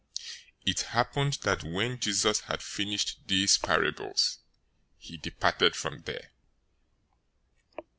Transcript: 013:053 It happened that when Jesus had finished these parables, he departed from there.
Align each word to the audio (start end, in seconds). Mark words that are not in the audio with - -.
013:053 0.65 0.71
It 0.71 0.79
happened 0.81 1.33
that 1.43 1.63
when 1.63 1.99
Jesus 1.99 2.39
had 2.39 2.63
finished 2.63 3.19
these 3.27 3.59
parables, 3.59 4.39
he 4.97 5.15
departed 5.15 5.75
from 5.75 6.01
there. 6.05 6.31